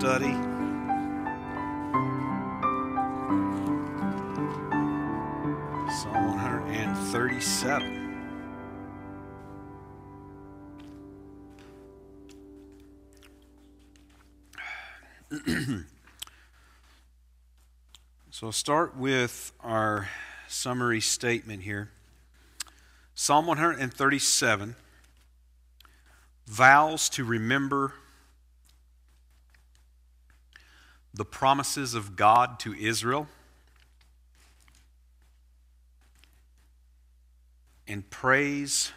[0.00, 0.32] Study.
[5.92, 8.24] Psalm 137.
[18.30, 20.08] so I'll start with our
[20.48, 21.90] summary statement here.
[23.14, 24.76] Psalm 137
[26.46, 27.92] vows to remember
[31.20, 33.28] the promises of God to Israel
[37.86, 38.92] and prays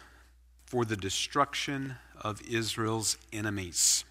[0.64, 4.06] for the destruction of Israel's enemies.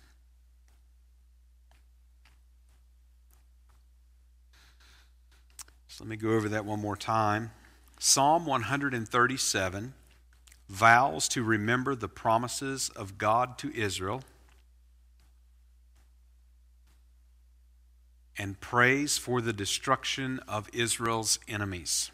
[5.88, 7.49] So let me go over that one more time.
[7.97, 9.93] Psalm 137
[10.69, 14.21] vows to remember the promises of God to Israel
[18.37, 22.11] and prays for the destruction of Israel's enemies.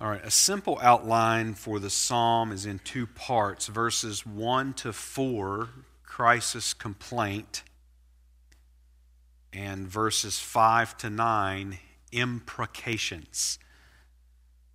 [0.00, 4.92] All right, a simple outline for the psalm is in two parts verses 1 to
[4.92, 5.68] 4,
[6.02, 7.62] crisis complaint,
[9.52, 11.78] and verses 5 to 9,
[12.10, 13.60] imprecations.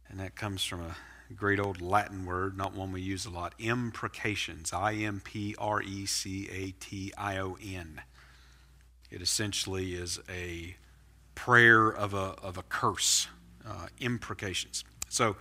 [0.08, 0.96] And that comes from a
[1.34, 4.72] great old Latin word, not one we use a lot imprecations.
[4.74, 8.02] I M P R E C A T I O N.
[9.10, 10.76] It essentially is a
[11.36, 13.28] prayer of a, of a curse,
[13.66, 14.84] uh, imprecations.
[15.10, 15.38] So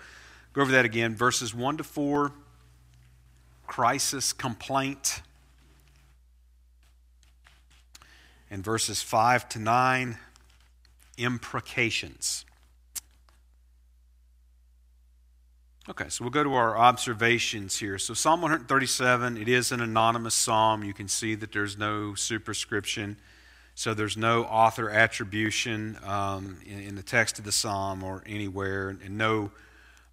[0.53, 1.16] go over that again.
[1.16, 2.32] Verses 1 to 4,
[3.66, 5.22] crisis, complaint.
[8.50, 10.19] And verses 5 to 9,
[11.19, 12.44] imprecations.
[15.89, 17.97] Okay, so we'll go to our observations here.
[17.97, 20.83] So, Psalm 137, it is an anonymous psalm.
[20.83, 23.17] You can see that there's no superscription.
[23.77, 28.89] So, there's no author attribution um, in, in, the text of the psalm or anywhere,
[28.89, 29.53] and no,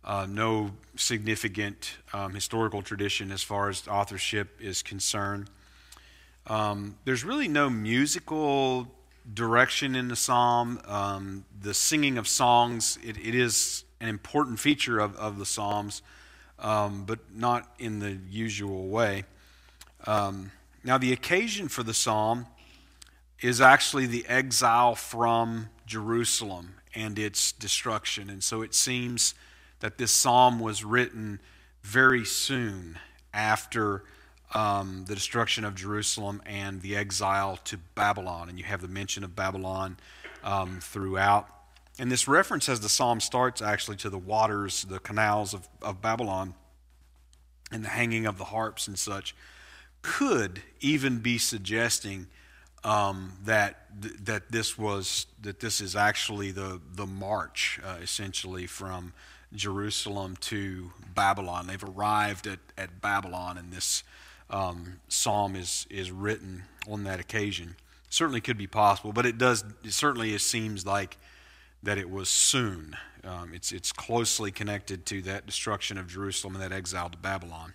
[0.03, 5.49] uh, no significant um, historical tradition as far as authorship is concerned.
[6.45, 8.87] Um, there's really no musical
[9.31, 10.79] direction in the psalm.
[10.85, 16.01] Um, the singing of songs, it, it is an important feature of, of the Psalms,
[16.59, 19.23] um, but not in the usual way.
[20.05, 20.51] Um,
[20.83, 22.47] now, the occasion for the psalm
[23.41, 28.29] is actually the exile from Jerusalem and its destruction.
[28.29, 29.33] And so it seems
[29.79, 31.39] that this psalm was written
[31.81, 32.99] very soon
[33.33, 34.03] after
[34.53, 38.49] um, the destruction of Jerusalem and the exile to Babylon.
[38.49, 39.97] And you have the mention of Babylon
[40.43, 41.49] um, throughout
[41.99, 46.01] and this reference, as the psalm starts, actually to the waters, the canals of, of
[46.01, 46.55] Babylon,
[47.71, 49.35] and the hanging of the harps and such,
[50.01, 52.27] could even be suggesting
[52.83, 53.79] um, that
[54.25, 59.13] that this was that this is actually the the march, uh, essentially from
[59.53, 61.67] Jerusalem to Babylon.
[61.67, 64.03] They've arrived at, at Babylon, and this
[64.53, 67.75] um, psalm is is written on that occasion.
[68.09, 69.65] Certainly could be possible, but it does.
[69.83, 71.17] It certainly it seems like
[71.81, 72.95] that it was soon.
[73.25, 77.73] Um, it's, it's closely connected to that destruction of Jerusalem and that exile to Babylon.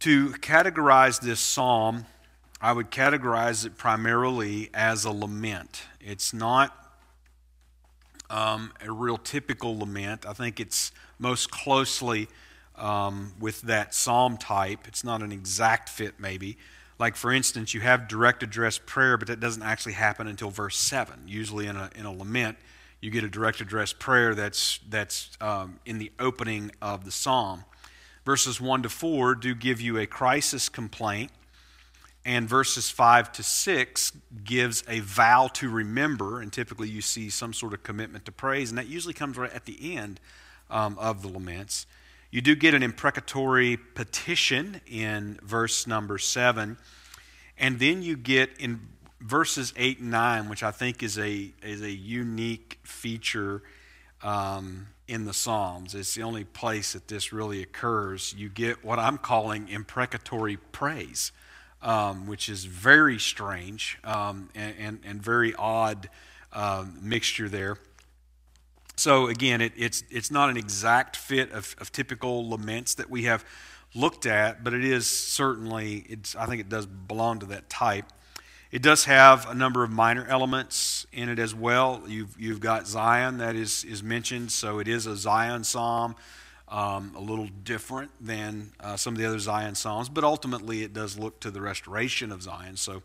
[0.00, 2.06] To categorize this psalm,
[2.60, 5.82] I would categorize it primarily as a lament.
[6.00, 6.72] It's not
[8.30, 10.24] um, a real typical lament.
[10.26, 12.28] I think it's most closely
[12.78, 14.88] um, with that psalm type.
[14.88, 16.56] It's not an exact fit, maybe,
[16.98, 20.76] like, for instance, you have direct address prayer, but that doesn't actually happen until verse
[20.76, 21.22] 7.
[21.26, 22.58] Usually, in a, in a lament,
[23.00, 27.64] you get a direct address prayer that's, that's um, in the opening of the psalm.
[28.24, 31.30] Verses 1 to 4 do give you a crisis complaint,
[32.24, 37.54] and verses 5 to 6 gives a vow to remember, and typically you see some
[37.54, 40.18] sort of commitment to praise, and that usually comes right at the end
[40.68, 41.86] um, of the laments.
[42.30, 46.76] You do get an imprecatory petition in verse number 7.
[47.56, 48.80] And then you get in
[49.20, 53.62] verses 8 and 9, which I think is a, is a unique feature
[54.22, 55.94] um, in the Psalms.
[55.94, 58.34] It's the only place that this really occurs.
[58.36, 61.32] You get what I'm calling imprecatory praise,
[61.80, 66.10] um, which is very strange um, and, and, and, very odd
[66.52, 67.78] um, mixture there.
[68.98, 73.24] So again, it, it's it's not an exact fit of, of typical laments that we
[73.24, 73.44] have
[73.94, 78.06] looked at, but it is certainly it's I think it does belong to that type.
[78.70, 82.02] It does have a number of minor elements in it as well.
[82.06, 86.16] You've you've got Zion that is is mentioned, so it is a Zion psalm.
[86.68, 90.92] um, a little different than uh, some of the other Zion Psalms, but ultimately it
[90.92, 93.02] does look to the restoration of Zion, so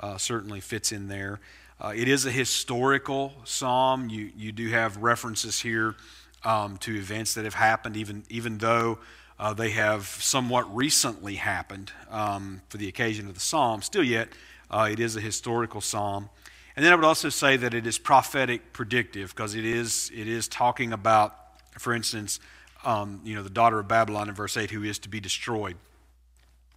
[0.00, 1.40] uh, certainly fits in there.
[1.80, 4.08] Uh, it is a historical psalm.
[4.08, 5.96] You, you do have references here
[6.44, 8.98] um, to events that have happened, even, even though
[9.38, 13.82] uh, they have somewhat recently happened um, for the occasion of the psalm.
[13.82, 14.28] Still, yet,
[14.70, 16.28] uh, it is a historical psalm.
[16.76, 20.26] And then I would also say that it is prophetic predictive because it is, it
[20.26, 21.36] is talking about,
[21.78, 22.40] for instance,
[22.84, 25.76] um, you know, the daughter of Babylon in verse 8 who is to be destroyed.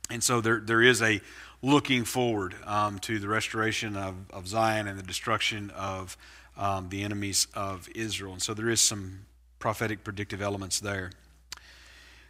[0.09, 1.21] And so there, there is a
[1.65, 6.15] looking forward um, to the restoration of, of Zion and the destruction of
[6.56, 8.33] um, the enemies of Israel.
[8.33, 9.25] And so there is some
[9.57, 11.09] prophetic predictive elements there.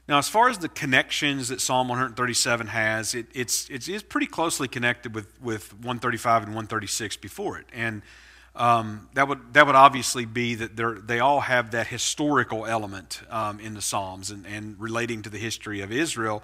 [0.07, 4.27] Now, as far as the connections that Psalm 137 has, it, it's, it's, it's pretty
[4.27, 7.65] closely connected with, with 135 and 136 before it.
[7.73, 8.03] And
[8.55, 13.59] um, that, would, that would obviously be that they all have that historical element um,
[13.59, 16.41] in the Psalms and, and relating to the history of Israel.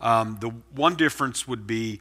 [0.00, 2.00] Um, the one difference would be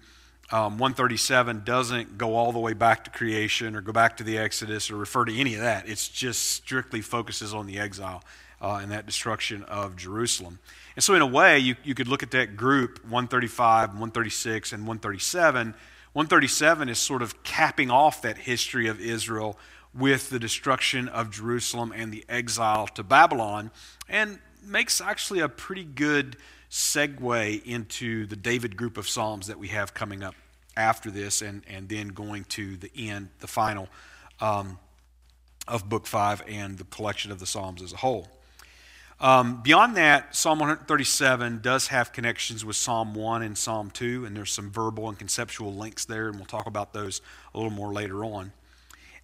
[0.50, 4.38] um, 137 doesn't go all the way back to creation or go back to the
[4.38, 5.90] Exodus or refer to any of that.
[5.90, 8.24] It's just strictly focuses on the exile
[8.62, 10.60] uh, and that destruction of Jerusalem.
[10.96, 14.84] And so, in a way, you, you could look at that group 135, 136, and
[14.84, 15.74] 137.
[16.14, 19.60] 137 is sort of capping off that history of Israel
[19.94, 23.70] with the destruction of Jerusalem and the exile to Babylon,
[24.08, 26.38] and makes actually a pretty good
[26.69, 30.36] segue into the David group of Psalms that we have coming up
[30.75, 33.88] after this, and, and then going to the end, the final
[34.40, 34.78] um,
[35.68, 38.28] of Book 5 and the collection of the Psalms as a whole.
[39.19, 44.38] Um, beyond that, Psalm 137 does have connections with Psalm 1 and Psalm 2, and
[44.38, 47.22] there's some verbal and conceptual links there, and we'll talk about those
[47.56, 48.52] a little more later on.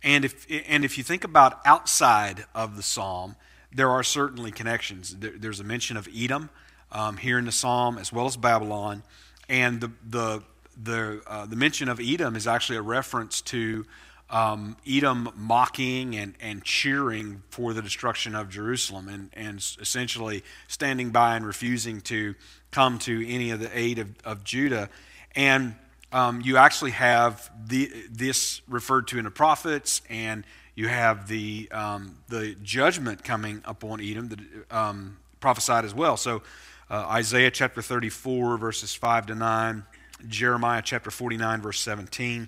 [0.01, 3.36] And if, and if you think about outside of the psalm,
[3.72, 5.16] there are certainly connections.
[5.16, 6.50] There, there's a mention of Edom
[6.94, 9.04] um, here in the psalm, as well as Babylon,
[9.50, 10.44] and the, the,
[10.81, 13.86] the, uh, the mention of Edom is actually a reference to
[14.30, 21.12] um, Edom mocking and, and cheering for the destruction of Jerusalem and, and essentially standing
[21.12, 22.34] by and refusing to
[22.72, 24.90] come to any of the aid of, of Judah.
[25.36, 25.75] And
[26.12, 30.44] um, you actually have the, this referred to in the prophets, and
[30.75, 34.38] you have the, um, the judgment coming upon Edom, the,
[34.75, 36.18] um, prophesied as well.
[36.18, 36.42] So
[36.89, 39.83] uh, Isaiah chapter 34, verses 5 to 9,
[40.27, 42.47] Jeremiah chapter 49, verse 17.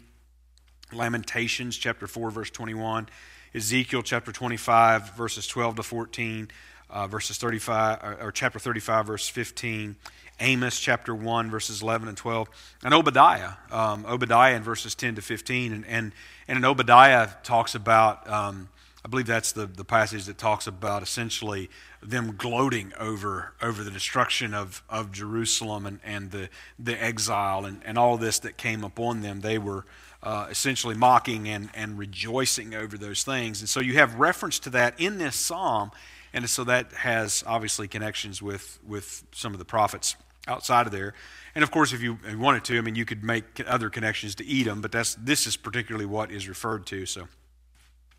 [0.94, 3.10] Lamentations chapter 4, verse 21,
[3.54, 6.48] Ezekiel chapter 25, verses 12 to 14,
[6.90, 9.96] uh, verses 35, or, or, chapter 35, verse 15,
[10.40, 12.48] Amos chapter 1, verses 11 and 12,
[12.84, 15.74] and Obadiah, um, Obadiah in verses 10 to 15.
[15.74, 16.12] And, and,
[16.48, 18.70] and in Obadiah talks about, um,
[19.04, 21.70] I believe that's the, the passage that talks about essentially
[22.10, 27.82] them gloating over, over the destruction of, of Jerusalem and, and the, the exile and,
[27.86, 29.42] and all this that came upon them.
[29.42, 29.86] They were
[30.24, 33.62] uh, essentially mocking and, and rejoicing over those things.
[33.62, 35.92] And so you have reference to that in this psalm,
[36.34, 40.16] and so that has obviously connections with, with some of the prophets
[40.48, 41.14] outside of there.
[41.54, 44.62] And of course, if you wanted to, I mean, you could make other connections to
[44.62, 47.28] Edom, but that's, this is particularly what is referred to, so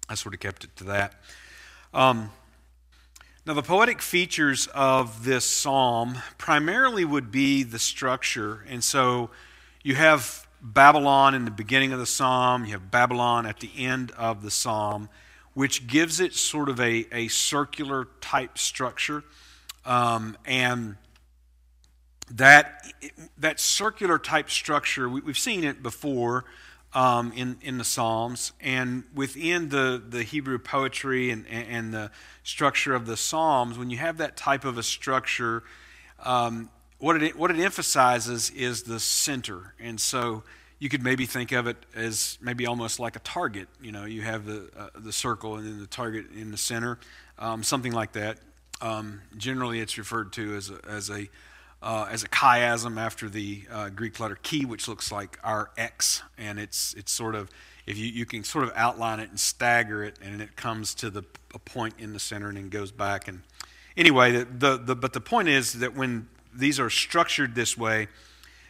[0.09, 1.15] I sort of kept it to that.
[1.93, 2.31] Um,
[3.47, 9.31] now, the poetic features of this psalm primarily would be the structure, and so
[9.85, 14.11] you have Babylon in the beginning of the psalm, you have Babylon at the end
[14.19, 15.09] of the psalm,
[15.55, 19.23] which gives it sort of a, a circular type structure.
[19.85, 20.97] Um, and
[22.29, 22.83] that,
[23.39, 26.47] that circular type structure, we, have seen it before
[26.93, 32.11] um, in, in the Psalms, and within the, the Hebrew poetry and, and the
[32.43, 35.63] structure of the Psalms, when you have that type of a structure,
[36.21, 39.75] um, what it, what it emphasizes is the center.
[39.79, 40.45] And so
[40.79, 43.69] you could maybe think of it as maybe almost like a target.
[43.83, 46.99] You know, you have the, uh, the circle and then the target in the center,
[47.39, 48.39] um, something like that.
[48.81, 51.29] Um, generally, it's referred to as a, as a,
[51.83, 56.23] uh, as a chiasm after the uh, Greek letter chi, which looks like our X.
[56.37, 57.51] And it's, it's sort of,
[57.87, 61.11] if you, you can sort of outline it and stagger it, and it comes to
[61.11, 63.29] the, a point in the center and then goes back.
[63.29, 63.43] And
[63.97, 68.09] anyway, the, the, the but the point is that when these are structured this way,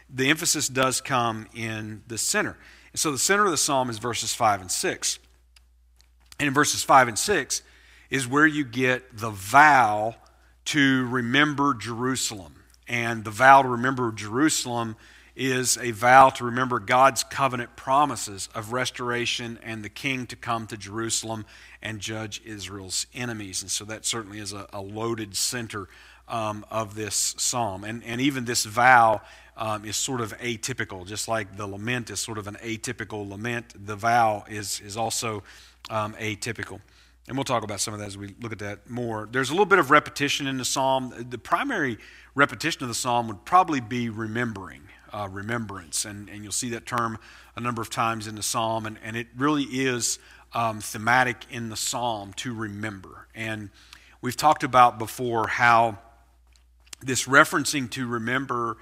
[0.09, 2.57] the emphasis does come in the center.
[2.93, 5.19] And so the center of the psalm is verses 5 and 6.
[6.39, 7.63] And in verses 5 and 6
[8.11, 10.17] is where you get the vow
[10.67, 12.56] to remember Jerusalem.
[12.89, 14.97] And the vow to remember Jerusalem
[15.35, 20.67] is a vow to remember God's covenant promises of restoration and the king to come
[20.69, 21.45] to Jerusalem
[21.83, 23.61] and judge Israel's enemies.
[23.61, 25.89] And so that certainly is a, a loaded center
[26.27, 27.85] um, of this psalm.
[27.85, 29.21] And, and even this vow
[29.59, 33.75] um, is sort of atypical, just like the lament is sort of an atypical lament,
[33.87, 35.43] the vow is, is also
[35.91, 36.81] um, atypical.
[37.29, 39.29] And we'll talk about some of that as we look at that more.
[39.31, 41.13] There's a little bit of repetition in the psalm.
[41.29, 41.99] The primary
[42.35, 46.05] repetition of the psalm would probably be remembering, uh, remembrance.
[46.05, 47.19] And, and you'll see that term
[47.57, 48.87] a number of times in the psalm.
[48.87, 50.21] And, and it really is
[50.53, 53.27] um, thematic in the psalm to remember.
[53.35, 53.71] And
[54.21, 55.99] we've talked about before how
[57.01, 58.77] this referencing to remember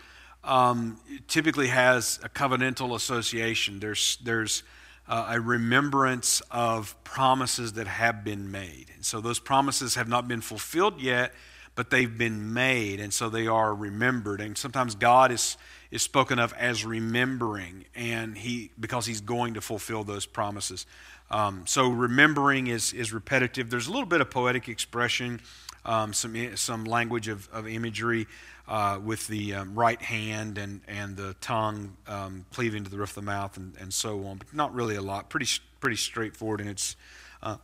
[0.45, 3.81] um, typically has a covenantal association.
[3.81, 4.63] There's, there's
[5.09, 8.87] uh, a remembrance of promises that have been made.
[8.95, 11.33] And so those promises have not been fulfilled yet,
[11.75, 14.41] but they've been made, and so they are remembered.
[14.41, 15.57] And sometimes God is,
[15.95, 20.87] is spoken of as remembering, and he because He's going to fulfill those promises.
[21.31, 23.71] Um, so remembering is, is repetitive.
[23.71, 25.41] There's a little bit of poetic expression,
[25.85, 28.27] um, some, some language of, of imagery
[28.67, 33.11] uh, with the um, right hand and, and the tongue um, cleaving to the roof
[33.11, 35.31] of the mouth and, and so on, but not really a lot.
[35.31, 35.47] Pretty,
[35.79, 36.97] pretty straightforward in its,
[37.41, 37.57] uh,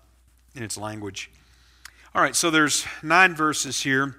[0.55, 1.33] in its language.
[2.15, 4.15] All right, so there's nine verses here,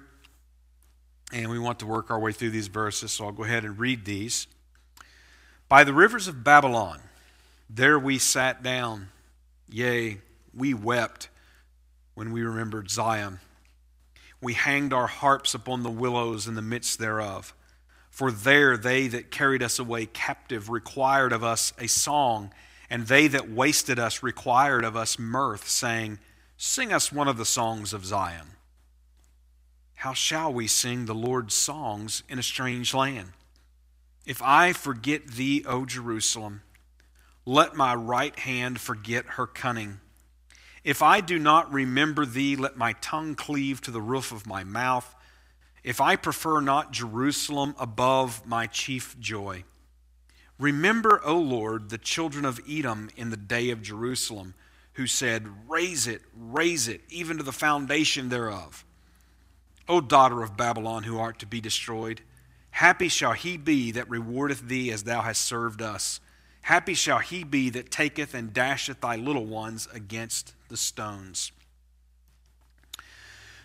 [1.32, 3.78] and we want to work our way through these verses, so I'll go ahead and
[3.78, 4.46] read these.
[5.68, 7.00] By the rivers of Babylon,
[7.68, 9.08] there we sat down,
[9.68, 10.18] yea,
[10.54, 11.28] we wept
[12.14, 13.40] when we remembered Zion
[14.42, 17.54] we hanged our harps upon the willows in the midst thereof.
[18.10, 22.52] For there they that carried us away captive required of us a song,
[22.90, 26.18] and they that wasted us required of us mirth, saying,
[26.58, 28.48] Sing us one of the songs of Zion.
[30.02, 33.34] How shall we sing the Lord's songs in a strange land?
[34.26, 36.62] If I forget thee, O Jerusalem,
[37.46, 40.00] let my right hand forget her cunning.
[40.82, 44.64] If I do not remember thee, let my tongue cleave to the roof of my
[44.64, 45.14] mouth.
[45.84, 49.62] If I prefer not Jerusalem above my chief joy.
[50.58, 54.54] Remember, O Lord, the children of Edom in the day of Jerusalem,
[54.94, 58.84] who said, Raise it, raise it, even to the foundation thereof.
[59.92, 62.22] O daughter of Babylon, who art to be destroyed,
[62.70, 66.18] happy shall he be that rewardeth thee as thou hast served us.
[66.62, 71.52] Happy shall he be that taketh and dasheth thy little ones against the stones.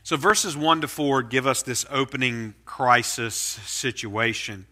[0.04, 4.68] So, verses 1 to 4 give us this opening crisis situation.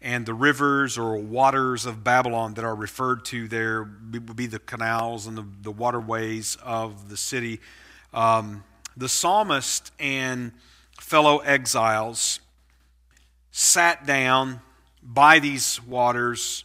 [0.00, 4.58] And the rivers or waters of Babylon that are referred to there would be the
[4.58, 7.60] canals and the, the waterways of the city.
[8.14, 8.64] Um,
[8.96, 10.52] the psalmist and
[11.00, 12.40] fellow exiles
[13.50, 14.60] sat down
[15.02, 16.64] by these waters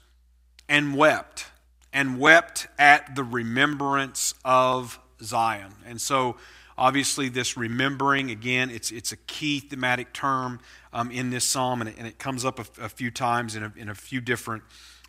[0.67, 1.45] and wept,
[1.91, 5.73] and wept at the remembrance of Zion.
[5.85, 6.37] And so,
[6.77, 10.59] obviously, this remembering, again, it's, it's a key thematic term
[10.93, 13.63] um, in this psalm, and it, and it comes up a, a few times in
[13.63, 14.63] a, in a, few different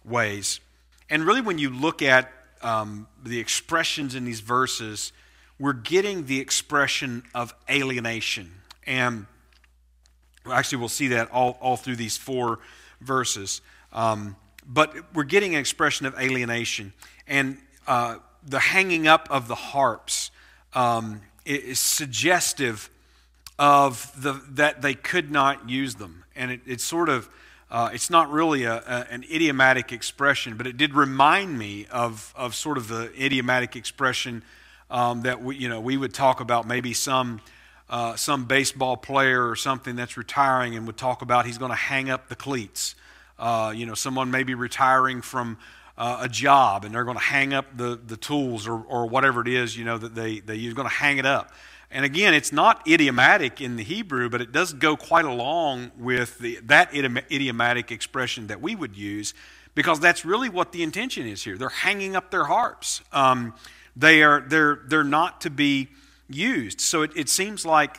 [0.05, 0.61] ways.
[1.09, 2.31] And really, when you look at
[2.63, 5.13] um, the expressions in these verses,
[5.59, 8.60] we're getting the expression of alienation.
[8.87, 9.27] And
[10.51, 12.59] actually, we'll see that all, all through these four
[13.01, 13.61] verses.
[13.93, 16.93] Um, but we're getting an expression of alienation.
[17.27, 20.31] And uh, the hanging up of the harps
[20.75, 22.91] um, is suggestive
[23.59, 26.25] of the, that they could not use them.
[26.35, 27.29] And it, it's sort of,
[27.71, 32.33] uh, it's not really a, a, an idiomatic expression, but it did remind me of,
[32.37, 34.43] of sort of the idiomatic expression
[34.91, 37.41] um, that we, you know, we would talk about maybe some,
[37.91, 41.77] uh, some baseball player or something that's retiring and would talk about he's going to
[41.77, 42.95] hang up the cleats.
[43.37, 45.59] Uh, you know, someone may be retiring from
[45.99, 49.41] uh, a job and they're going to hang up the, the tools or, or whatever
[49.41, 51.53] it is, you know, that they, they use, going to hang it up.
[51.91, 56.39] And again, it's not idiomatic in the Hebrew, but it does go quite along with
[56.39, 59.35] the, that idiomatic expression that we would use
[59.75, 61.59] because that's really what the intention is here.
[61.59, 63.03] They're hanging up their harps.
[63.13, 63.55] Um,
[63.97, 65.89] they are, they're, they're not to be
[66.35, 66.81] used.
[66.81, 67.99] So it, it seems like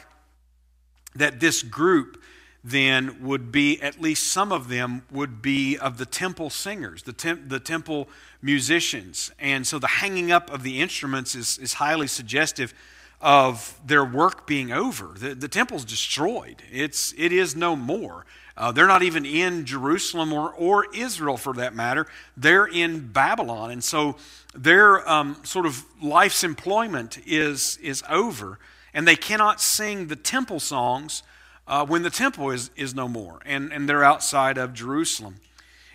[1.16, 2.22] that this group
[2.64, 7.14] then would be, at least some of them would be of the temple singers, the,
[7.14, 8.08] tem- the temple
[8.42, 9.32] musicians.
[9.40, 12.74] And so the hanging up of the instruments is, is highly suggestive
[13.22, 15.14] of their work being over.
[15.18, 18.26] The, the temple's destroyed, it's, it is no more.
[18.58, 22.06] Uh, they're not even in Jerusalem or, or Israel for that matter.
[22.36, 23.72] They're in Babylon.
[23.72, 24.18] And so
[24.54, 28.60] their um, sort of life's employment is, is over.
[28.94, 31.24] And they cannot sing the temple songs
[31.66, 35.38] uh, when the temple is, is no more and, and they're outside of Jerusalem.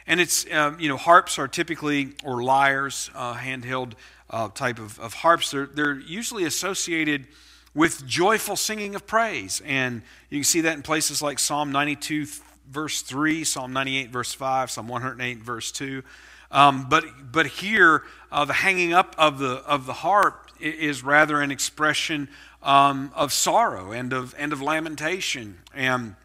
[0.07, 3.93] And it's, um, you know, harps are typically, or lyres, uh, handheld
[4.31, 7.27] uh, type of, of harps, they're, they're usually associated
[7.75, 9.63] with joyful singing of praise.
[9.65, 12.27] And you can see that in places like Psalm 92,
[12.69, 16.03] verse 3, Psalm 98, verse 5, Psalm 108, verse 2.
[16.51, 18.03] Um, but, but here,
[18.33, 22.29] uh, the hanging up of the, of the harp is rather an expression
[22.63, 26.17] um, of sorrow and of, and of lamentation, and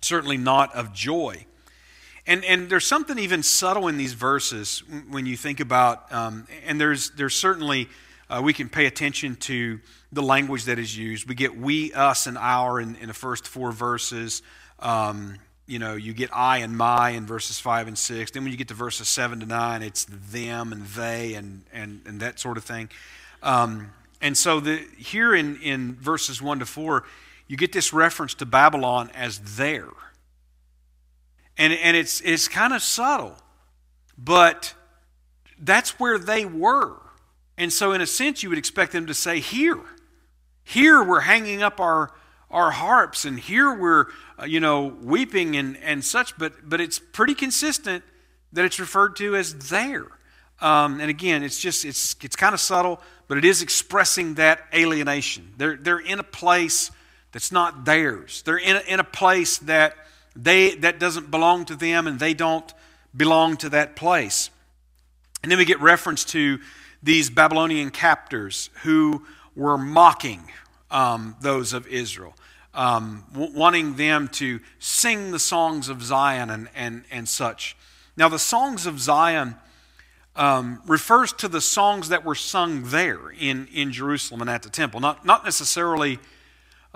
[0.00, 1.45] certainly not of joy.
[2.26, 6.80] And, and there's something even subtle in these verses when you think about, um, and
[6.80, 7.88] there's, there's certainly,
[8.28, 9.78] uh, we can pay attention to
[10.10, 11.28] the language that is used.
[11.28, 14.42] We get we, us, and our in, in the first four verses.
[14.80, 18.30] Um, you know, you get I and my in verses 5 and 6.
[18.30, 22.02] Then when you get to verses 7 to 9, it's them and they and, and,
[22.06, 22.88] and that sort of thing.
[23.42, 27.04] Um, and so the, here in, in verses 1 to 4,
[27.48, 29.90] you get this reference to Babylon as there.
[31.58, 33.34] And, and it's, it's kind of subtle,
[34.18, 34.74] but
[35.58, 36.96] that's where they were.
[37.58, 39.80] And so, in a sense, you would expect them to say, Here.
[40.64, 42.12] Here we're hanging up our,
[42.50, 44.06] our harps, and here we're,
[44.38, 48.02] uh, you know, weeping and, and such, but, but it's pretty consistent
[48.52, 50.06] that it's referred to as there.
[50.60, 54.60] Um, and again, it's just, it's, it's kind of subtle, but it is expressing that
[54.74, 55.52] alienation.
[55.56, 56.90] They're, they're in a place
[57.32, 58.42] that's not theirs.
[58.42, 59.94] They're in a, in a place that
[60.36, 62.72] they that doesn't belong to them and they don't
[63.16, 64.50] belong to that place.
[65.42, 66.58] And then we get reference to
[67.02, 69.24] these Babylonian captors who
[69.54, 70.50] were mocking
[70.90, 72.34] um, those of Israel,
[72.74, 77.76] um, w- wanting them to sing the songs of Zion and, and, and such.
[78.16, 79.56] Now, the songs of Zion
[80.34, 84.70] um, refers to the songs that were sung there in, in Jerusalem and at the
[84.70, 86.18] temple, not, not necessarily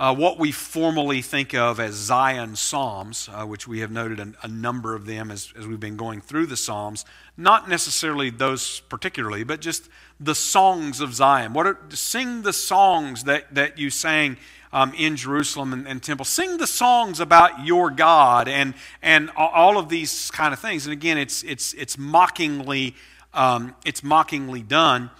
[0.00, 4.32] uh, what we formally think of as Zion Psalms, uh, which we have noted a,
[4.42, 7.04] a, number of them as, as we've been going through the Psalms,
[7.36, 11.52] not necessarily those particularly, but just the songs of Zion.
[11.52, 14.38] What are, sing the songs that, that you sang
[14.72, 16.24] um, in Jerusalem and, and, temple.
[16.24, 20.86] Sing the songs about your God and, and all of these kind of things.
[20.86, 22.94] And again, it's, it's, it's, mockingly,
[23.34, 25.10] um, it's mockingly done.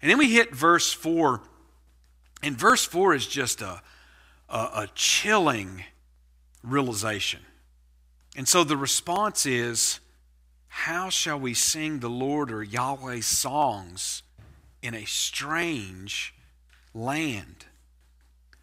[0.00, 1.40] And then we hit verse 4.
[2.44, 3.82] And verse 4 is just a
[4.48, 5.84] a, chilling
[6.62, 7.40] realization.
[8.36, 10.00] And so the response is
[10.68, 14.22] how shall we sing the Lord or Yahweh's songs
[14.82, 16.34] in a strange
[16.94, 17.66] land?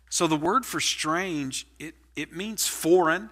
[0.10, 3.30] So the word for strange, it, it means foreign,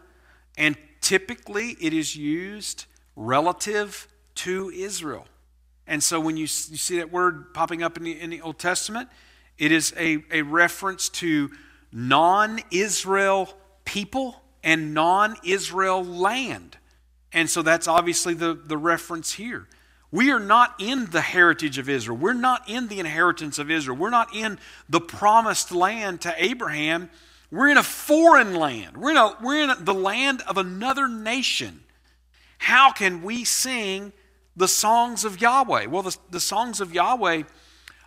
[0.57, 2.85] and typically it is used
[3.15, 5.27] relative to Israel.
[5.87, 8.59] And so when you, you see that word popping up in the, in the Old
[8.59, 9.09] Testament,
[9.57, 11.51] it is a, a reference to
[11.93, 13.53] non Israel
[13.85, 16.77] people and non Israel land.
[17.31, 19.67] And so that's obviously the, the reference here.
[20.11, 22.17] We are not in the heritage of Israel.
[22.17, 23.97] We're not in the inheritance of Israel.
[23.97, 27.09] We're not in the promised land to Abraham.
[27.49, 28.97] We're in a foreign land.
[28.97, 31.81] We're in, a, we're in the land of another nation.
[32.59, 34.13] How can we sing
[34.55, 35.87] the songs of Yahweh?
[35.87, 37.43] Well, the, the songs of Yahweh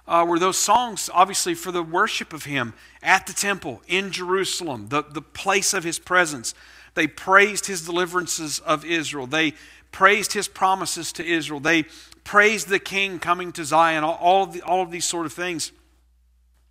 [0.08, 4.88] uh, were those songs, obviously, for the worship of Him at the temple in Jerusalem,
[4.88, 6.54] the, the place of His presence.
[6.94, 9.26] They praised His deliverances of Israel.
[9.26, 9.54] They
[9.90, 11.60] praised His promises to Israel.
[11.60, 11.84] They
[12.24, 15.72] praised the King coming to Zion, all, all, the, all of these sort of things.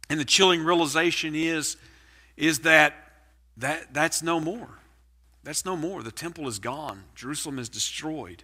[0.10, 1.78] And the chilling realization is,
[2.38, 2.94] is that,
[3.58, 4.80] that that's no more.
[5.44, 6.04] That's no more.
[6.04, 8.44] The temple is gone, Jerusalem is destroyed.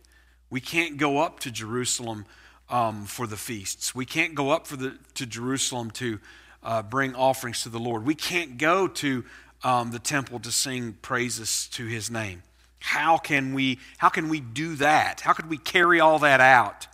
[0.49, 2.25] We can't go up to Jerusalem
[2.71, 3.93] um, for the feasts.
[3.93, 6.19] We can't go up for the, to Jerusalem to
[6.63, 8.05] uh, bring offerings to the Lord.
[8.05, 9.25] We can't go to
[9.63, 12.41] um, the temple to sing praises to his name.
[12.79, 15.21] How can we how can we do that?
[15.21, 16.87] How could we carry all that out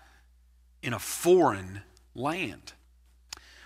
[0.84, 1.82] in a foreign
[2.13, 2.74] land?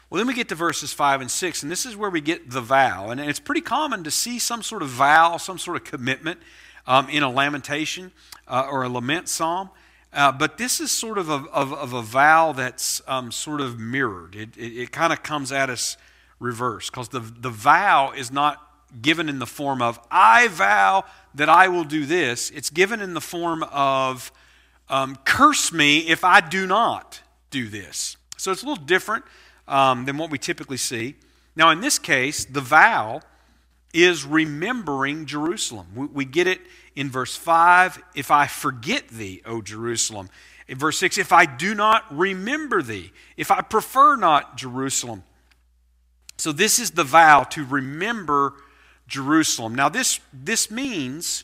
[0.10, 2.52] Well, then we get to verses 5 and 6, and this is where we get
[2.52, 3.10] the vow.
[3.10, 6.40] And it's pretty common to see some sort of vow, some sort of commitment
[6.86, 8.12] um, in a lamentation
[8.46, 9.70] uh, or a lament psalm.
[10.14, 13.80] Uh, but this is sort of a, of, of a vow that's um, sort of
[13.80, 14.36] mirrored.
[14.36, 15.96] It, it, it kind of comes at us
[16.40, 18.68] reverse because the, the vow is not
[19.02, 22.50] given in the form of, I vow that I will do this.
[22.50, 24.34] It's given in the form of,
[24.90, 27.22] um, curse me if I do not
[27.52, 28.18] do this.
[28.36, 29.24] So it's a little different
[29.68, 31.16] um, than what we typically see.
[31.56, 33.22] Now, in this case, the vow
[33.94, 35.88] is remembering Jerusalem.
[35.96, 36.60] We, we get it
[36.96, 40.30] in verse 5 if I forget thee, O Jerusalem.
[40.68, 45.24] In verse 6, if I do not remember thee, if I prefer not Jerusalem.
[46.38, 48.54] So, this is the vow to remember
[49.08, 49.76] Jerusalem.
[49.76, 51.44] Now, this, this means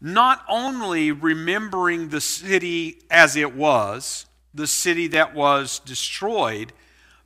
[0.00, 6.72] not only remembering the city as it was, the city that was destroyed,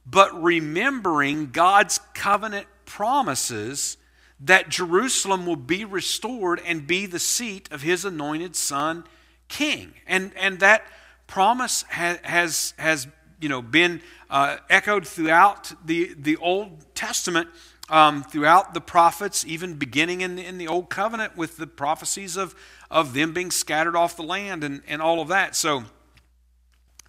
[0.06, 3.98] but remembering God's covenant promises
[4.40, 9.04] that Jerusalem will be restored and be the seat of his anointed son,
[9.48, 9.94] king.
[10.06, 10.84] And, and that
[11.26, 13.08] promise has, has, has
[13.40, 17.48] you know, been uh, echoed throughout the, the Old Testament,
[17.88, 22.36] um, throughout the prophets, even beginning in the, in the Old Covenant with the prophecies
[22.36, 22.54] of,
[22.90, 25.56] of them being scattered off the land and, and all of that.
[25.56, 25.84] So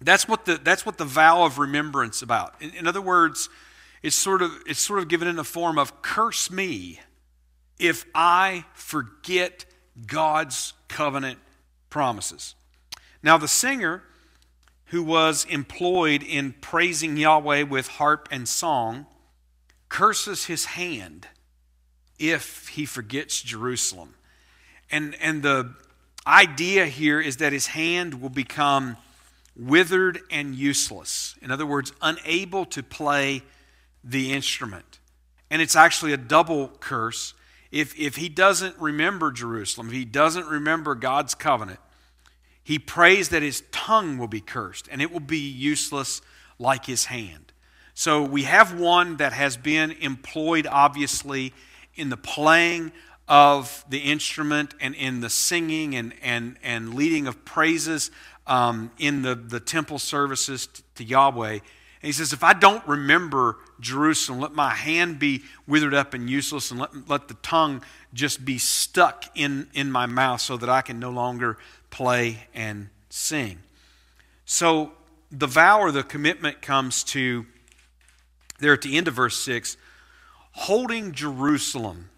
[0.00, 2.54] that's what the, that's what the vow of remembrance about.
[2.60, 3.48] In, in other words,
[4.02, 7.00] it's sort, of, it's sort of given in the form of curse me
[7.80, 9.64] if I forget
[10.06, 11.38] God's covenant
[11.88, 12.54] promises.
[13.22, 14.02] Now, the singer
[14.86, 19.06] who was employed in praising Yahweh with harp and song
[19.88, 21.28] curses his hand
[22.18, 24.14] if he forgets Jerusalem.
[24.90, 25.74] And, and the
[26.26, 28.96] idea here is that his hand will become
[29.56, 31.36] withered and useless.
[31.40, 33.42] In other words, unable to play
[34.02, 34.98] the instrument.
[35.50, 37.34] And it's actually a double curse.
[37.70, 41.78] If, if he doesn't remember Jerusalem, if he doesn't remember God's covenant,
[42.62, 46.20] he prays that his tongue will be cursed and it will be useless
[46.58, 47.52] like his hand.
[47.94, 51.52] So we have one that has been employed, obviously,
[51.94, 52.92] in the playing
[53.28, 58.10] of the instrument and in the singing and, and, and leading of praises
[58.46, 61.52] um, in the, the temple services to Yahweh.
[61.52, 61.60] And
[62.02, 66.70] he says, If I don't remember Jerusalem, let my hand be withered up and useless,
[66.70, 70.82] and let, let the tongue just be stuck in, in my mouth so that I
[70.82, 71.58] can no longer
[71.90, 73.58] play, and sing.
[74.44, 74.92] So
[75.30, 77.46] the vow or the commitment comes to,
[78.58, 79.76] there at the end of verse 6,
[80.52, 82.10] holding Jerusalem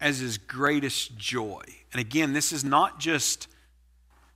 [0.00, 1.62] as his greatest joy.
[1.92, 3.48] And again, this is not just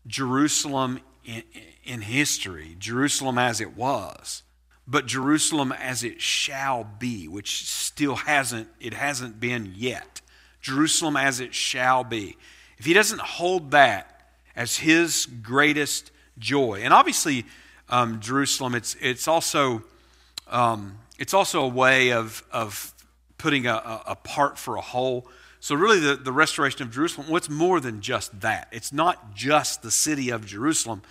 [0.07, 1.42] Jerusalem in,
[1.85, 4.42] in history, Jerusalem as it was,
[4.86, 10.20] but Jerusalem as it shall be, which still hasn't, it hasn't been yet.
[10.60, 12.36] Jerusalem as it shall be.
[12.78, 14.12] If he doesn't hold that,
[14.54, 16.80] as his greatest joy.
[16.82, 17.44] And obviously,
[17.88, 19.82] um, Jerusalem, it's, it's, also,
[20.48, 22.92] um, it's also a way of, of
[23.38, 25.26] putting a, a, part for a whole.
[25.60, 28.68] So, really, the, the restoration of Jerusalem, what's well, more than just that?
[28.72, 31.02] It's not just the city of Jerusalem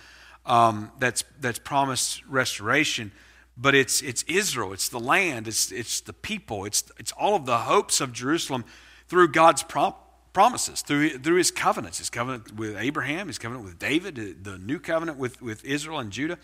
[0.44, 3.12] um, that's, that's promised restoration,
[3.56, 7.46] but it's, it's Israel, it's the land, it's, it's the people, it's, it's all of
[7.46, 8.64] the hopes of Jerusalem
[9.08, 9.94] through God's prom-
[10.32, 14.78] promises through, through his covenants his covenant with abraham his covenant with david the new
[14.78, 16.38] covenant with, with israel and judah.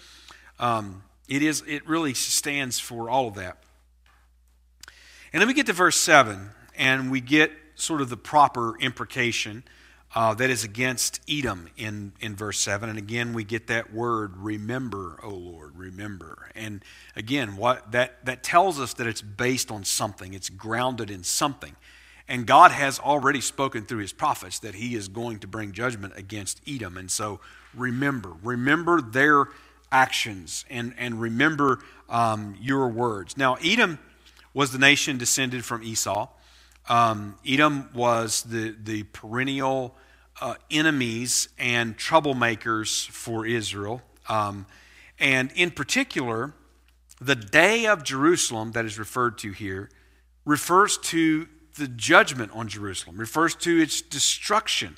[0.59, 3.63] Um, it is it really stands for all of that.
[5.33, 9.63] And then we get to verse 7 and we get sort of the proper imprecation
[10.15, 14.37] uh, that is against edom in, in verse 7 and again we get that word
[14.37, 19.85] remember o lord remember and again what that that tells us that it's based on
[19.85, 21.77] something it's grounded in something
[22.29, 26.13] and God has already spoken through his prophets that he is going to bring judgment
[26.15, 26.99] against Edom.
[26.99, 27.41] And so
[27.75, 29.47] remember, remember their
[29.91, 33.39] actions and, and remember um, your words.
[33.39, 33.99] Now, Edom
[34.53, 36.29] was the nation descended from Esau.
[36.89, 39.95] Um, Edom was the, the perennial
[40.41, 44.03] uh, enemies and troublemakers for Israel.
[44.29, 44.67] Um,
[45.19, 46.55] and in particular,
[47.21, 49.91] the day of Jerusalem that is referred to here
[50.45, 54.97] refers to the judgment on Jerusalem, refers to its destruction.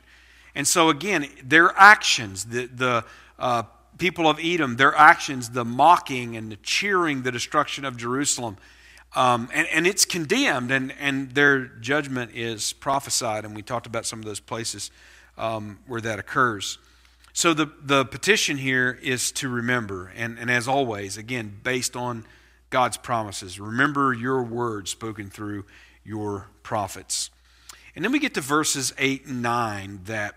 [0.54, 3.04] And so, again, their actions, the, the
[3.38, 3.64] uh,
[3.98, 8.56] people of Edom, their actions, the mocking and the cheering the destruction of Jerusalem,
[9.14, 13.44] um, and, and it's condemned, and, and their judgment is prophesied.
[13.44, 14.90] And we talked about some of those places
[15.36, 16.78] um, where that occurs.
[17.32, 22.24] So, the, the petition here is to remember, and, and as always, again, based on
[22.70, 25.64] God's promises, remember your words spoken through
[26.04, 27.30] your prophets.
[27.94, 30.36] And then we get to verses 8 and 9 that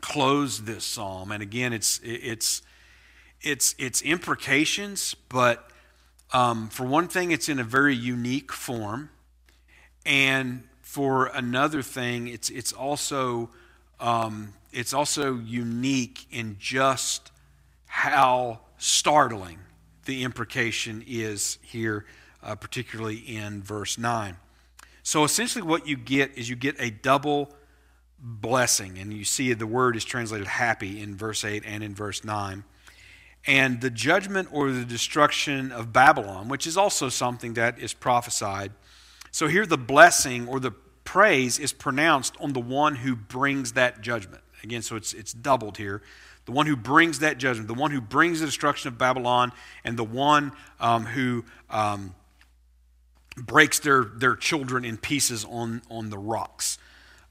[0.00, 1.32] close this psalm.
[1.32, 2.62] And again, it's, it's,
[3.40, 5.71] it's, it's imprecations, but
[6.32, 9.10] um, for one thing, it's in a very unique form.
[10.04, 13.50] And for another thing, it's, it's, also,
[14.00, 17.30] um, it's also unique in just
[17.86, 19.58] how startling
[20.04, 22.06] the imprecation is here,
[22.42, 24.36] uh, particularly in verse 9.
[25.02, 27.52] So essentially, what you get is you get a double
[28.22, 28.98] blessing.
[28.98, 32.64] And you see the word is translated happy in verse 8 and in verse 9.
[33.46, 38.72] And the judgment or the destruction of Babylon, which is also something that is prophesied.
[39.30, 40.72] So here, the blessing or the
[41.04, 44.42] praise is pronounced on the one who brings that judgment.
[44.62, 46.02] Again, so it's, it's doubled here.
[46.44, 49.52] The one who brings that judgment, the one who brings the destruction of Babylon,
[49.84, 51.44] and the one um, who.
[51.70, 52.14] Um,
[53.36, 56.78] breaks their, their children in pieces on, on the rocks.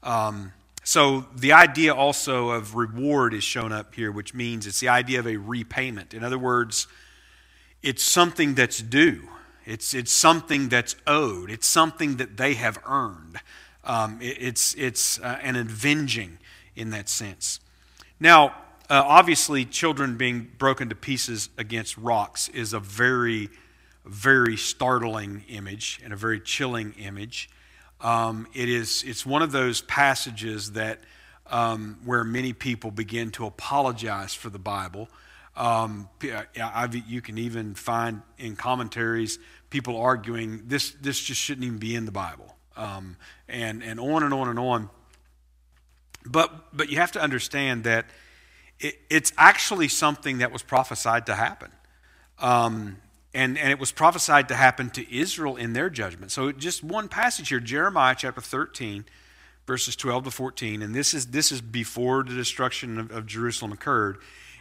[0.02, 0.52] Um,
[0.84, 5.20] so the idea also of reward is shown up here, which means it's the idea
[5.20, 6.14] of a repayment.
[6.14, 6.86] In other words,
[7.82, 9.28] it's something that's due.
[9.64, 11.50] It's, it's something that's owed.
[11.50, 13.38] It's something that they have earned.
[13.84, 16.38] Um, it, it's it's uh, an avenging
[16.76, 17.60] in that sense.
[18.20, 18.54] Now,
[18.88, 23.48] uh, obviously, children being broken to pieces against rocks is a very,
[24.04, 27.48] very startling image and a very chilling image.
[28.02, 31.00] Um, it is, it's one of those passages that
[31.46, 35.08] um, where many people begin to apologize for the Bible.
[35.56, 39.38] Um, you can even find in commentaries
[39.70, 43.16] people arguing this, this just shouldn't even be in the Bible, um,
[43.48, 44.90] and, and on and on and on.
[46.24, 48.06] But, but you have to understand that
[48.80, 51.70] it, it's actually something that was prophesied to happen.
[52.38, 52.96] Um,
[53.34, 56.32] and, and it was prophesied to happen to Israel in their judgment.
[56.32, 59.04] So just one passage here, Jeremiah chapter 13,
[59.66, 60.82] verses 12 to 14.
[60.82, 64.18] And this is, this is before the destruction of, of Jerusalem occurred.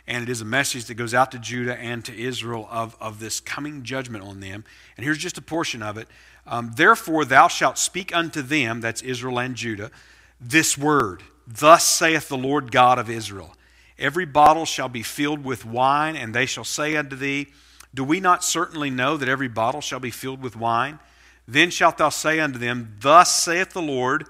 [0.07, 3.19] And it is a message that goes out to Judah and to Israel of, of
[3.19, 4.63] this coming judgment on them.
[4.97, 6.07] And here's just a portion of it.
[6.47, 9.91] Um, Therefore, thou shalt speak unto them, that's Israel and Judah,
[10.39, 13.55] this word Thus saith the Lord God of Israel
[13.99, 17.47] Every bottle shall be filled with wine, and they shall say unto thee,
[17.93, 20.99] do we not certainly know that every bottle shall be filled with wine?
[21.47, 24.27] Then shalt thou say unto them, Thus saith the Lord,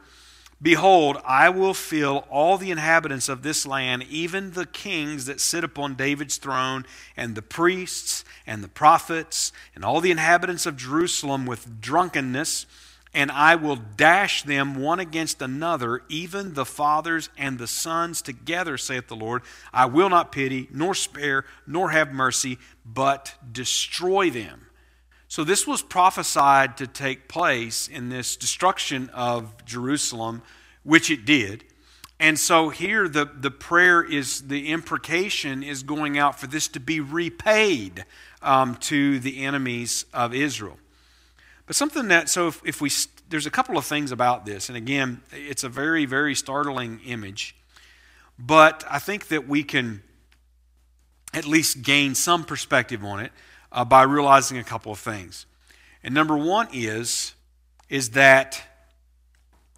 [0.61, 5.63] Behold, I will fill all the inhabitants of this land, even the kings that sit
[5.63, 6.85] upon David's throne,
[7.17, 12.67] and the priests, and the prophets, and all the inhabitants of Jerusalem with drunkenness
[13.13, 18.77] and I will dash them one against another, even the fathers and the sons together,
[18.77, 19.41] saith the Lord.
[19.73, 24.67] I will not pity, nor spare, nor have mercy, but destroy them.
[25.27, 30.41] So, this was prophesied to take place in this destruction of Jerusalem,
[30.83, 31.63] which it did.
[32.19, 36.79] And so, here the, the prayer is, the imprecation is going out for this to
[36.79, 38.05] be repaid
[38.41, 40.77] um, to the enemies of Israel.
[41.71, 42.91] But something that, so if, if we,
[43.29, 47.55] there's a couple of things about this, and again, it's a very, very startling image,
[48.37, 50.03] but I think that we can
[51.33, 53.31] at least gain some perspective on it
[53.71, 55.45] uh, by realizing a couple of things.
[56.03, 57.35] And number one is,
[57.87, 58.61] is that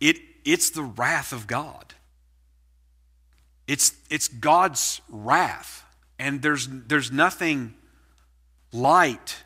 [0.01, 1.93] it, it's the wrath of God.
[3.67, 5.85] It's, it's God's wrath.
[6.17, 7.75] And there's, there's nothing
[8.71, 9.43] light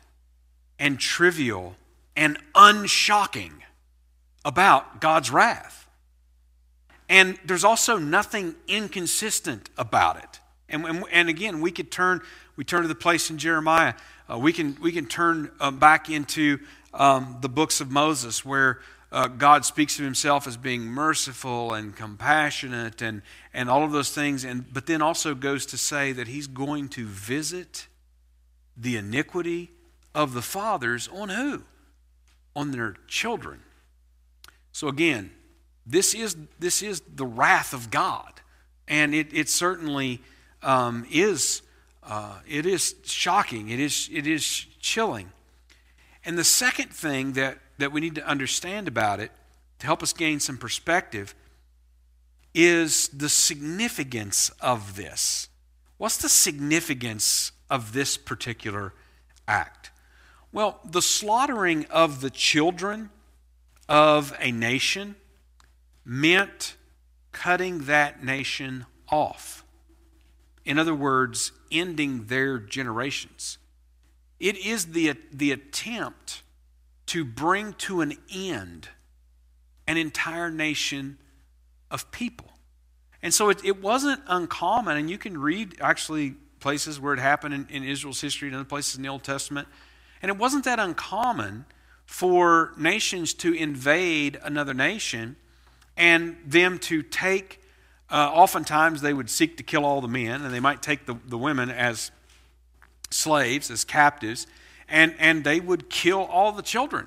[0.78, 1.76] and trivial
[2.18, 3.62] and unshocking
[4.44, 5.86] about God's wrath.
[7.08, 10.40] And there's also nothing inconsistent about it.
[10.68, 12.20] And, and, and again, we could turn,
[12.56, 13.94] we turn to the place in Jeremiah.
[14.28, 16.58] Uh, we, can, we can turn uh, back into
[16.92, 18.80] um, the books of Moses where
[19.12, 23.22] uh, God speaks of himself as being merciful and compassionate and,
[23.54, 24.44] and all of those things.
[24.44, 27.86] And, but then also goes to say that he's going to visit
[28.76, 29.70] the iniquity
[30.16, 31.62] of the fathers on who?
[32.58, 33.60] On their children.
[34.72, 35.30] So again,
[35.86, 38.32] this is, this is the wrath of God.
[38.88, 40.20] And it, it certainly
[40.60, 41.62] um, is,
[42.02, 43.68] uh, it is shocking.
[43.68, 45.30] It is, it is chilling.
[46.24, 49.30] And the second thing that, that we need to understand about it
[49.78, 51.36] to help us gain some perspective
[52.54, 55.48] is the significance of this.
[55.96, 58.94] What's the significance of this particular
[59.46, 59.92] act?
[60.52, 63.10] Well, the slaughtering of the children
[63.88, 65.16] of a nation
[66.04, 66.76] meant
[67.32, 69.64] cutting that nation off.
[70.64, 73.58] In other words, ending their generations.
[74.40, 76.42] It is the, the attempt
[77.06, 78.88] to bring to an end
[79.86, 81.18] an entire nation
[81.90, 82.50] of people.
[83.22, 87.54] And so it, it wasn't uncommon, and you can read actually places where it happened
[87.54, 89.68] in, in Israel's history and other places in the Old Testament
[90.22, 91.64] and it wasn't that uncommon
[92.06, 95.36] for nations to invade another nation
[95.96, 97.60] and them to take,
[98.10, 101.16] uh, oftentimes they would seek to kill all the men, and they might take the,
[101.26, 102.10] the women as
[103.10, 104.46] slaves, as captives,
[104.88, 107.06] and, and they would kill all the children.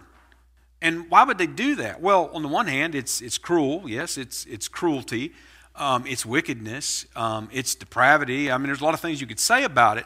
[0.82, 2.02] And why would they do that?
[2.02, 3.84] Well, on the one hand, it's, it's cruel.
[3.88, 5.32] Yes, it's, it's cruelty.
[5.76, 7.06] Um, it's wickedness.
[7.16, 8.52] Um, it's depravity.
[8.52, 10.06] I mean, there's a lot of things you could say about it.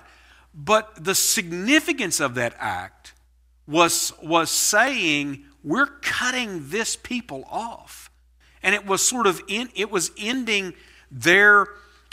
[0.55, 3.13] But the significance of that act
[3.67, 8.09] was, was saying, we're cutting this people off.
[8.63, 10.73] And it was sort of in, it was ending
[11.11, 11.67] their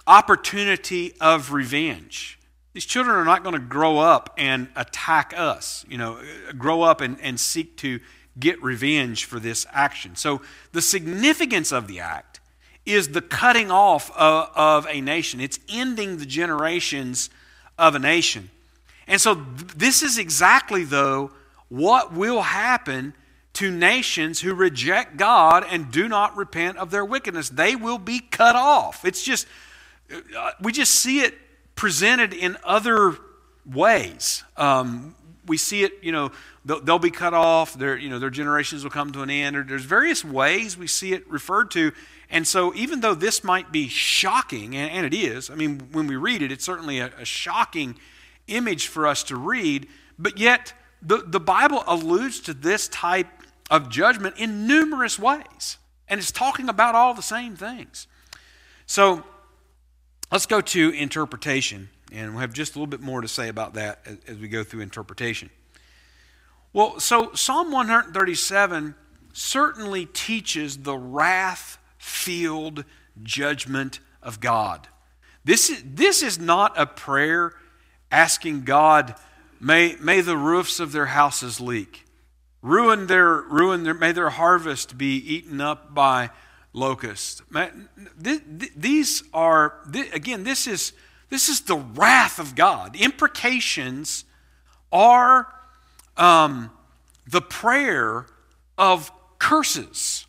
[0.06, 2.38] opportunity of revenge.
[2.72, 6.18] These children are not going to grow up and attack us, you know,
[6.56, 8.00] grow up and, and seek to
[8.38, 10.16] get revenge for this action.
[10.16, 10.40] So,
[10.72, 12.40] the significance of the act
[12.86, 17.28] is the cutting off of, of a nation, it's ending the generations
[17.82, 18.50] of a nation.
[19.06, 19.34] And so,
[19.76, 21.32] this is exactly, though,
[21.68, 23.14] what will happen
[23.54, 27.48] to nations who reject God and do not repent of their wickedness.
[27.50, 29.04] They will be cut off.
[29.04, 29.46] It's just,
[30.10, 31.34] uh, we just see it
[31.74, 33.16] presented in other
[33.66, 34.44] ways.
[34.56, 35.14] Um,
[35.46, 36.30] we see it, you know,
[36.64, 37.74] they'll, they'll, be cut off.
[37.74, 39.68] Their, you know, their generations will come to an end.
[39.68, 41.92] There's various ways we see it referred to.
[42.32, 46.06] And so, even though this might be shocking, and, and it is, I mean, when
[46.06, 47.96] we read it, it's certainly a, a shocking
[48.48, 49.86] image for us to read,
[50.18, 53.28] but yet the, the Bible alludes to this type
[53.70, 55.76] of judgment in numerous ways.
[56.08, 58.06] And it's talking about all the same things.
[58.86, 59.24] So,
[60.32, 61.90] let's go to interpretation.
[62.12, 64.48] And we'll have just a little bit more to say about that as, as we
[64.48, 65.50] go through interpretation.
[66.72, 68.94] Well, so Psalm 137
[69.34, 72.84] certainly teaches the wrath filled
[73.22, 74.88] judgment of God.
[75.44, 77.52] This is, this is not a prayer
[78.10, 79.14] asking God,
[79.60, 82.04] may, may the roofs of their houses leak.
[82.60, 86.30] Ruin their, ruin their, may their harvest be eaten up by
[86.72, 87.40] locusts.
[88.18, 89.74] These are,
[90.12, 90.92] again, this is
[91.30, 92.94] this is the wrath of God.
[92.94, 94.26] Imprecations
[94.92, 95.50] are
[96.18, 96.70] um,
[97.26, 98.26] the prayer
[98.76, 100.26] of curses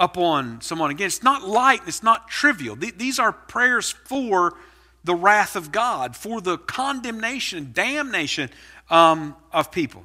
[0.00, 0.90] upon someone.
[0.90, 2.74] Again, it's not light, it's not trivial.
[2.74, 4.54] These are prayers for
[5.04, 8.50] the wrath of God, for the condemnation, damnation
[8.88, 10.04] um, of people.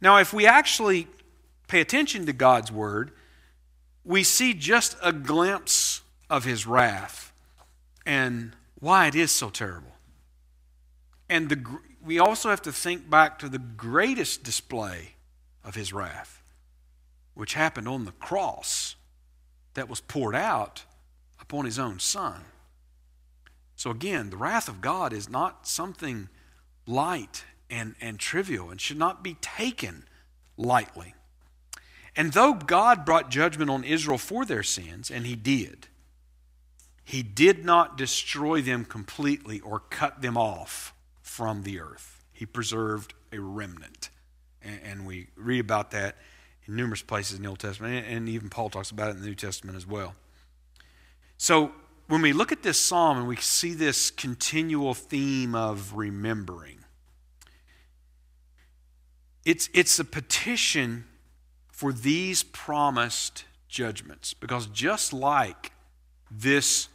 [0.00, 1.08] Now, if we actually
[1.66, 3.10] pay attention to God's word,
[4.04, 7.32] we see just a glimpse of his wrath.
[8.04, 9.92] And why it is so terrible.
[11.28, 11.64] And the,
[12.04, 15.14] we also have to think back to the greatest display
[15.64, 16.40] of his wrath,
[17.34, 18.94] which happened on the cross
[19.76, 20.84] that was poured out
[21.40, 22.42] upon his own son.
[23.76, 26.28] So, again, the wrath of God is not something
[26.86, 30.04] light and, and trivial and should not be taken
[30.56, 31.14] lightly.
[32.16, 35.88] And though God brought judgment on Israel for their sins, and he did,
[37.04, 42.24] he did not destroy them completely or cut them off from the earth.
[42.32, 44.10] He preserved a remnant.
[44.62, 46.16] And, we read about that
[46.66, 49.26] in numerous places in the Old Testament, and even Paul talks about it in the
[49.26, 50.14] New Testament as well.
[51.38, 51.72] So
[52.08, 56.78] when we look at this psalm and we see this continual theme of remembering,
[59.44, 61.04] it's, it's a petition
[61.70, 64.34] for these promised judgments.
[64.34, 65.72] Because just like
[66.30, 66.88] this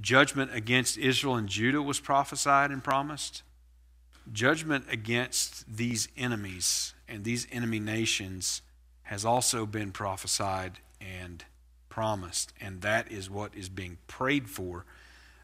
[0.00, 3.42] judgment against Israel and Judah was prophesied and promised.
[4.32, 8.62] Judgment against these enemies and these enemy nations
[9.04, 11.44] has also been prophesied and
[11.88, 12.52] promised.
[12.60, 14.84] And that is what is being prayed for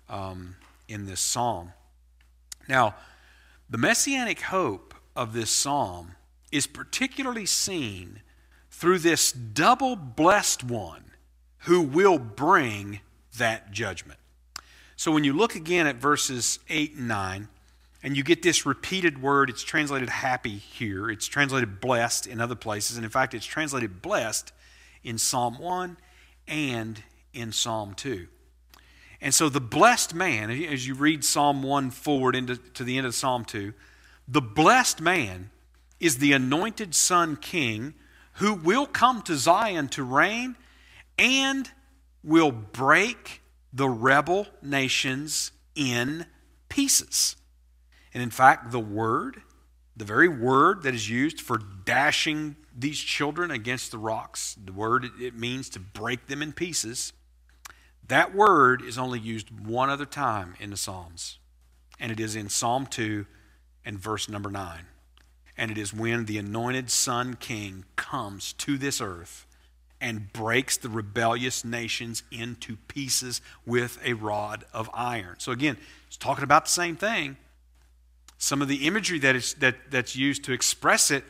[0.08, 0.56] um,
[0.88, 1.72] in this psalm.
[2.68, 2.94] Now,
[3.68, 6.16] the messianic hope of this psalm
[6.50, 8.22] is particularly seen
[8.70, 11.12] through this double blessed one
[11.64, 13.00] who will bring
[13.36, 14.18] that judgment.
[14.96, 17.48] So when you look again at verses 8 and 9,
[18.02, 22.54] and you get this repeated word, it's translated happy here, it's translated blessed in other
[22.54, 24.52] places, and in fact, it's translated blessed
[25.02, 25.96] in Psalm 1
[26.48, 28.26] and in Psalm 2.
[29.20, 33.06] And so the blessed man, as you read Psalm 1 forward into to the end
[33.06, 33.74] of Psalm 2,
[34.26, 35.50] the blessed man
[35.98, 37.94] is the anointed son king
[38.34, 40.56] who will come to Zion to reign
[41.18, 41.70] and
[42.24, 43.42] will break
[43.72, 46.24] the rebel nations in
[46.68, 47.36] pieces.
[48.12, 49.42] And in fact, the word,
[49.96, 55.06] the very word that is used for dashing these children against the rocks, the word
[55.20, 57.12] it means to break them in pieces,
[58.08, 61.38] that word is only used one other time in the Psalms.
[62.00, 63.26] And it is in Psalm 2
[63.84, 64.80] and verse number 9.
[65.56, 69.46] And it is when the anointed Son King comes to this earth
[70.00, 75.36] and breaks the rebellious nations into pieces with a rod of iron.
[75.38, 77.36] So again, it's talking about the same thing.
[78.40, 81.22] Some of the imagery that is that, that's used to express it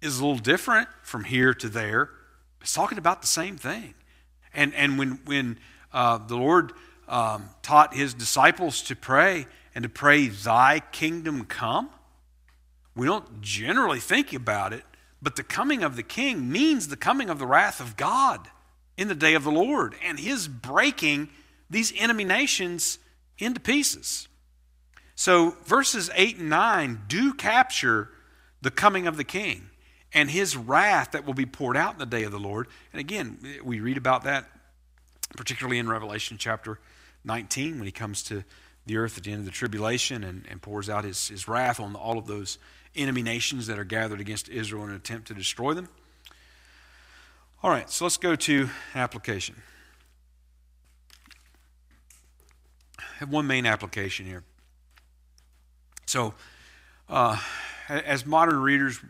[0.00, 2.10] is a little different from here to there.
[2.60, 3.94] It's talking about the same thing.
[4.54, 5.58] And and when when
[5.92, 6.72] uh, the Lord
[7.08, 11.90] um, taught his disciples to pray and to pray, "Thy kingdom come,"
[12.94, 14.84] we don't generally think about it
[15.22, 18.48] but the coming of the king means the coming of the wrath of God
[18.98, 21.30] in the day of the Lord and his breaking
[21.70, 22.98] these enemy nations
[23.38, 24.26] into pieces.
[25.14, 28.08] So verses 8 and 9 do capture
[28.60, 29.68] the coming of the king.
[30.14, 32.68] and his wrath that will be poured out in the day of the Lord.
[32.92, 34.46] And again, we read about that
[35.36, 36.78] particularly in Revelation chapter
[37.24, 38.44] 19 when he comes to
[38.86, 41.78] the earth at the end of the tribulation and, and pours out his, his wrath
[41.80, 42.58] on all of those
[42.94, 45.88] enemy nations that are gathered against Israel in an attempt to destroy them.
[47.62, 49.54] All right, so let's go to application.
[52.98, 54.42] I have one main application here.
[56.12, 56.34] So,
[57.08, 57.38] uh,
[57.88, 59.00] as modern readers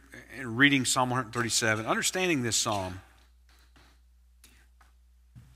[0.41, 3.01] reading Psalm 137, understanding this psalm,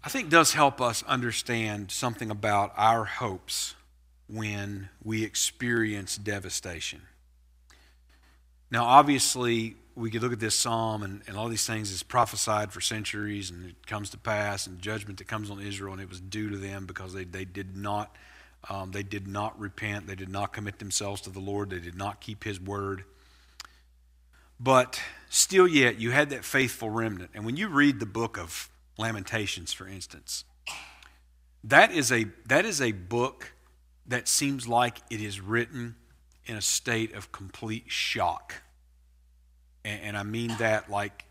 [0.03, 3.77] I think does help us understand something about our hopes
[4.29, 7.03] when we experience devastation.
[8.73, 12.73] Now, obviously, we could look at this psalm and, and all these things is prophesied
[12.73, 16.09] for centuries and it comes to pass and judgment that comes on Israel and it
[16.09, 18.17] was due to them because they, they did not
[18.69, 21.97] um, they did not repent they did not commit themselves to the Lord they did
[21.97, 23.05] not keep his word
[24.59, 28.69] but still yet you had that faithful remnant and when you read the book of
[28.99, 30.45] Lamentations for instance
[31.65, 33.53] that is a that is a book
[34.07, 35.97] that seems like it is written
[36.47, 38.63] in a state of complete shock.
[39.85, 41.25] And, and I mean that like,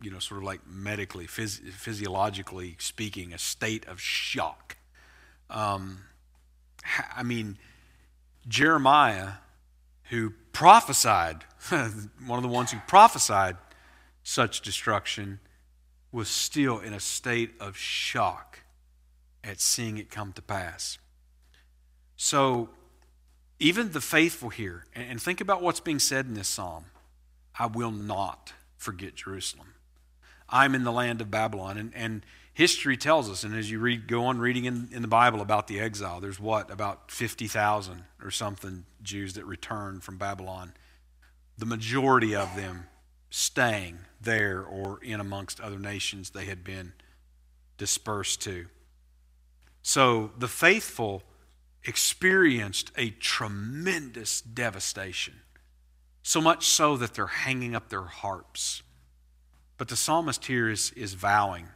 [0.00, 4.76] you know, sort of like medically, phys- physiologically speaking, a state of shock.
[5.50, 6.04] Um,
[7.14, 7.58] I mean,
[8.46, 9.32] Jeremiah,
[10.10, 13.56] who prophesied, one of the ones who prophesied
[14.22, 15.40] such destruction,
[16.10, 18.60] was still in a state of shock
[19.42, 20.98] at seeing it come to pass.
[22.16, 22.68] So,
[23.58, 26.86] even the faithful here, and think about what's being said in this psalm
[27.58, 29.74] I will not forget Jerusalem.
[30.48, 31.78] I'm in the land of Babylon.
[31.78, 35.08] And, and history tells us, and as you read, go on reading in, in the
[35.08, 40.74] Bible about the exile, there's what, about 50,000 or something Jews that returned from Babylon.
[41.58, 42.86] The majority of them
[43.30, 46.92] staying there or in amongst other nations they had been
[47.78, 48.66] dispersed to.
[49.82, 51.22] So the faithful
[51.84, 55.40] experienced a tremendous devastation,
[56.22, 58.82] so much so that they're hanging up their harps.
[59.78, 61.68] But the psalmist here is, is vowing,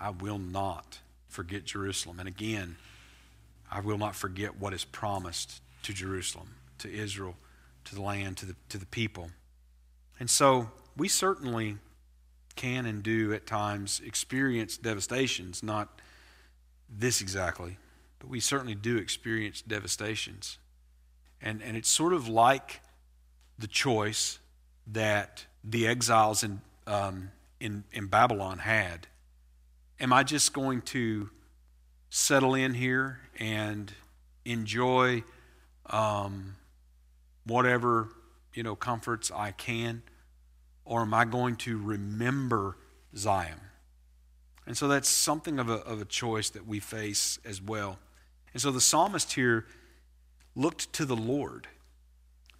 [0.00, 0.98] I will not
[1.28, 2.18] forget Jerusalem.
[2.18, 2.76] And again,
[3.70, 7.36] I will not forget what is promised to Jerusalem, to Israel,
[7.84, 9.30] to the land, to the, to the people.
[10.18, 11.76] And so we certainly
[12.56, 16.00] can and do at times experience devastations, not
[16.88, 17.78] this exactly,
[18.18, 20.58] but we certainly do experience devastations.
[21.40, 22.80] And, and it's sort of like
[23.58, 24.38] the choice
[24.86, 27.30] that the exiles in, um,
[27.60, 29.06] in, in Babylon had.
[30.00, 31.28] Am I just going to
[32.08, 33.92] settle in here and
[34.46, 35.22] enjoy
[35.86, 36.56] um,
[37.44, 38.08] whatever
[38.54, 40.02] you know comforts I can,
[40.86, 42.78] or am I going to remember
[43.14, 43.60] Zion?
[44.66, 47.98] And so that's something of a, of a choice that we face as well.
[48.54, 49.66] And so the psalmist here
[50.54, 51.68] looked to the Lord,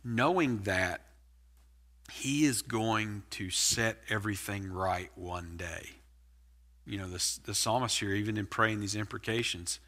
[0.05, 1.07] knowing that
[2.13, 6.00] he is going to set everything right one day.
[6.87, 9.79] You know, the, the psalmist here, even in praying these imprecations,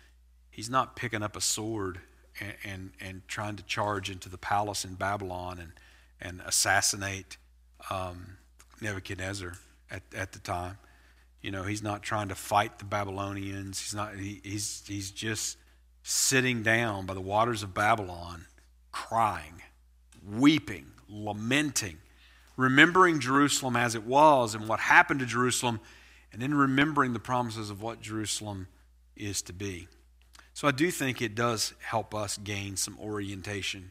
[0.51, 2.01] he's not picking up a sword
[2.41, 5.73] and, and, and trying to charge into the palace in Babylon and,
[6.21, 7.37] and assassinate
[7.91, 8.39] um,
[8.81, 9.55] Nebuchadnezzar
[9.91, 10.79] at, at the time.
[11.41, 13.81] You know, he's not trying to fight the Babylonians.
[13.81, 14.15] He's not.
[14.15, 15.59] He, he's he's just
[16.05, 18.47] sitting down by the waters of Babylon,
[18.93, 19.63] crying,
[20.25, 21.99] weeping, lamenting,
[22.57, 25.81] remembering Jerusalem as it was and what happened to Jerusalem,
[26.33, 28.69] and then remembering the promises of what Jerusalem
[29.17, 29.89] is to be.
[30.55, 33.91] So I do think it does help us gain some orientation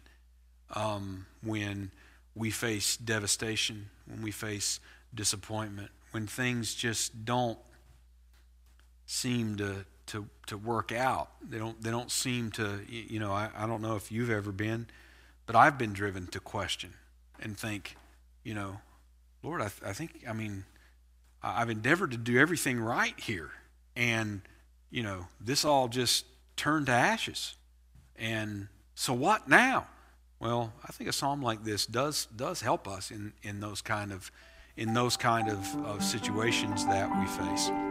[0.76, 1.92] um, when
[2.36, 4.80] we face devastation, when we face
[5.14, 7.60] disappointment, when things just don't
[9.06, 11.30] seem to to to work out.
[11.48, 14.52] They don't they don't seem to you know I, I don't know if you've ever
[14.52, 14.88] been,
[15.46, 16.94] but I've been driven to question
[17.40, 17.96] and think,
[18.44, 18.80] you know,
[19.44, 20.66] Lord, I, th- I think I mean
[21.44, 23.50] I've endeavored to do everything right here,
[23.96, 24.42] and
[24.90, 26.26] you know this all just
[26.56, 27.56] turned to ashes,
[28.16, 29.88] and so what now?
[30.40, 34.12] Well, I think a psalm like this does does help us in in those kind
[34.12, 34.32] of
[34.78, 37.91] in those kind of, of situations that we face.